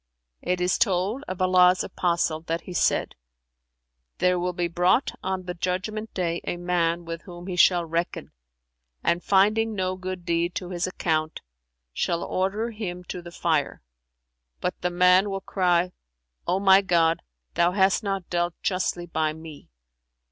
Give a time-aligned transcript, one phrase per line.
[0.41, 3.13] It is told of Allah's Apostle that he said,
[4.17, 8.31] 'There will be brought on the Judgment day a man with whom He shall reckon
[9.03, 11.41] and finding no good deed to his account,
[11.93, 13.83] shall order him to the Fire;
[14.59, 15.91] but the man will cry,
[16.47, 17.21] 'O my God,
[17.53, 19.69] Thou hast not dealt justly by me!'